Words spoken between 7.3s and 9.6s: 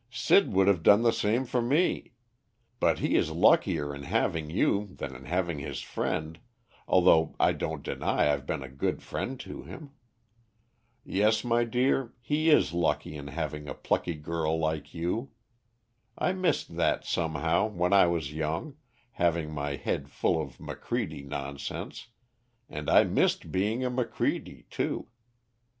I don't deny I've been a good friend